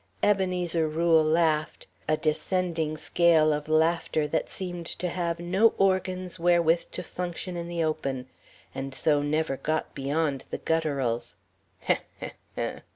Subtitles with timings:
[0.23, 6.85] Ebenezer Rule laughed a descending scale of laughter that seemed to have no organs wherewith
[6.93, 8.25] to function in the open,
[8.73, 11.35] and so never got beyond the gutturals.